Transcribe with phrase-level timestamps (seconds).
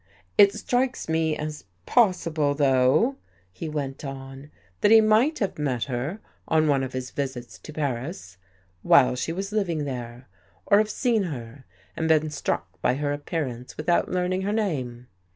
[0.39, 3.17] "It strikes me as possible, though,"
[3.51, 4.49] he went on,"
[4.81, 8.37] that he might have met her on one of his visits to Paris,
[8.81, 10.27] while she was living there,
[10.65, 15.05] or have seen her and been struck by her appearance without learning her name.